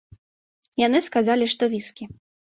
Яны 0.85 1.01
сказалі, 1.07 1.45
што 1.55 1.63
віскі. 1.75 2.03